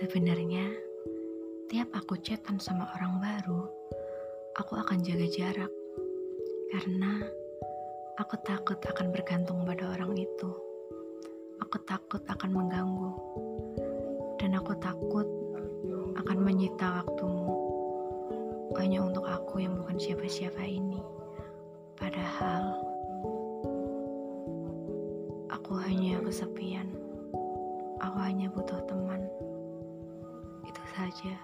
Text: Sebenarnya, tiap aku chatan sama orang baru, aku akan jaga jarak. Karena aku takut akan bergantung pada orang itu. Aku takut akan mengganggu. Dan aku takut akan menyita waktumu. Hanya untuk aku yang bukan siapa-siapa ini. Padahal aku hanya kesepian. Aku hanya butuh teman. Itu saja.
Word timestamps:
Sebenarnya, 0.00 0.64
tiap 1.68 1.92
aku 1.92 2.16
chatan 2.24 2.56
sama 2.56 2.88
orang 2.96 3.20
baru, 3.20 3.68
aku 4.56 4.80
akan 4.80 5.04
jaga 5.04 5.28
jarak. 5.28 5.72
Karena 6.72 7.20
aku 8.16 8.40
takut 8.40 8.80
akan 8.80 9.12
bergantung 9.12 9.60
pada 9.68 9.92
orang 9.92 10.16
itu. 10.16 10.50
Aku 11.60 11.76
takut 11.84 12.24
akan 12.24 12.50
mengganggu. 12.50 13.12
Dan 14.40 14.56
aku 14.56 14.72
takut 14.80 15.28
akan 16.16 16.38
menyita 16.40 17.04
waktumu. 17.04 17.52
Hanya 18.80 19.04
untuk 19.04 19.28
aku 19.28 19.60
yang 19.60 19.76
bukan 19.76 20.00
siapa-siapa 20.00 20.64
ini. 20.64 21.04
Padahal 22.00 22.72
aku 25.52 25.76
hanya 25.84 26.24
kesepian. 26.24 27.09
Aku 28.00 28.16
hanya 28.24 28.48
butuh 28.48 28.80
teman. 28.88 29.28
Itu 30.64 30.82
saja. 30.96 31.36